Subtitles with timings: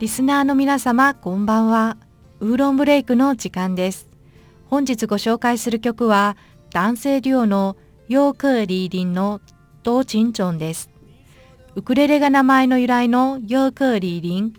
[0.00, 1.96] リスナーの皆様こんばんは。
[2.40, 4.08] ウーロンブレークの時間です。
[4.66, 6.36] 本日ご紹介する曲は
[6.70, 7.76] 男性デュオの
[8.08, 9.40] ヨークーリーリンの
[9.84, 10.90] トーチンチョンです。
[11.76, 14.54] ウクレレが名前の由来のヨークーリーリン。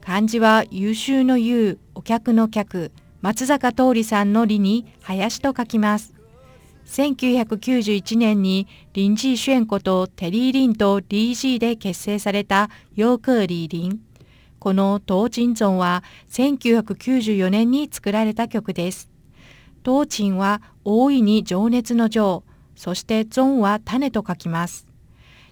[0.00, 2.90] 漢字は優秀の優お客の客。
[3.20, 6.14] 松坂桃李さんの李に林と書きます。
[6.86, 14.07] 1991年にリンジー・シュエンことテリー・リンとリー・ジーで結成されたヨークーリー・リン。
[14.58, 19.08] このトーチンゾンは1994年に作られた曲です。
[19.82, 22.42] トーチンは大いに情熱の情、
[22.74, 24.88] そしてゾンは種と書きます。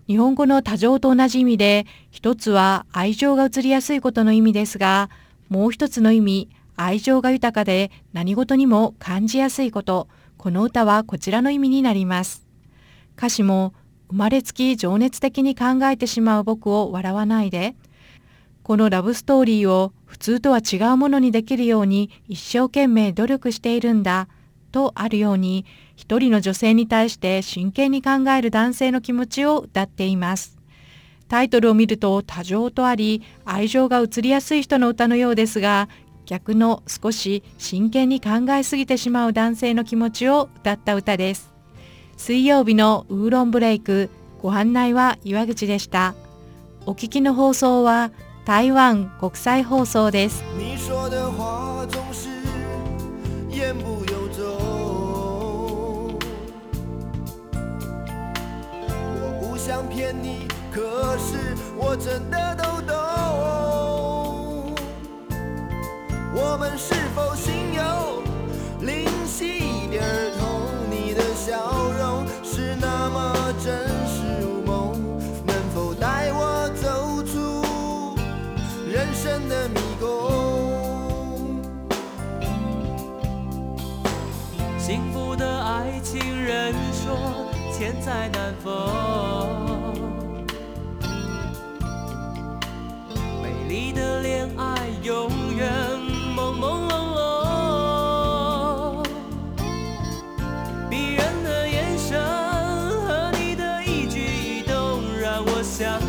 [0.06, 5.10] 日本語の多情と同じ意味で、一つは愛情が移りやすいことの意味ですが、
[5.48, 12.46] もう一つの意味、愛情が豊かで何事にも感じやすいこと、この歌はこちらの意味になります。
[13.16, 13.72] 歌詞も
[14.10, 17.74] 生まれつき情熱的に考えてしまう僕を笑わないで、
[18.66, 24.26] このラブストーリーを普通とは違うものにできるように一生懸命努力しているんだ
[24.72, 25.64] とあるように
[25.94, 30.58] 一人の女性に対して真剣に考える男性の気持ちを歌っています。
[31.28, 35.88] タイトルを見ると多情とあり愛情が移りやすい人の歌のようですが
[36.24, 41.52] 逆の少し真剣に考えすぎてしまう男性の気持ちを歌った歌です。
[42.16, 44.10] 水曜日のウーロンブレイク、
[44.42, 46.16] ご案内は岩口でした。
[46.84, 48.10] お聞きの放送は
[48.46, 50.40] 台湾国際放送です。
[59.58, 63.25] 想骗你，可是我真的都懂。
[84.86, 88.72] 幸福的爱情人说千载难逢。
[93.42, 95.68] 美丽的恋爱永远。
[96.36, 96.92] 朦朦胧
[99.02, 99.04] 胧，
[100.88, 102.16] 迷人的眼神
[103.08, 106.00] 和你的一举一动，让我想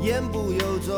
[0.00, 0.94] 言不由衷，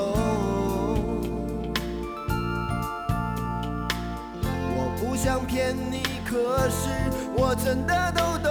[4.77, 6.89] 我不想骗你，可是
[7.35, 8.51] 我真的都懂。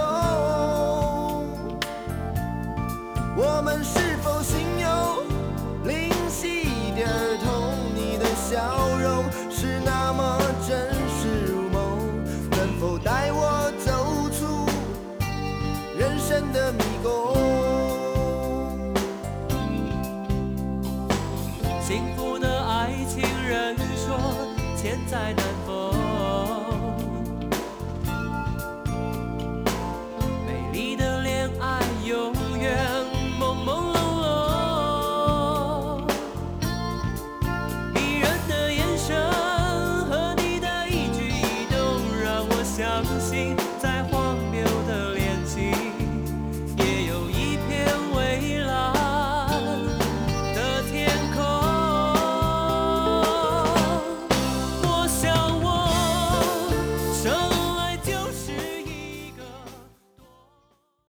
[3.36, 5.22] 我们是否心有
[5.84, 7.08] 灵犀一点
[7.44, 7.78] 通？
[7.94, 11.96] 你的笑容是那么真实如梦，
[12.50, 14.66] 能否带我走出
[15.96, 16.89] 人生的迷
[24.82, 25.92] 千载难逢，
[30.46, 32.78] 美丽的恋爱永远
[33.38, 33.94] 朦朦胧
[36.02, 36.64] 胧，
[37.92, 39.14] 迷人的眼神
[40.08, 41.76] 和你的一举一动
[42.24, 43.54] 让我相信。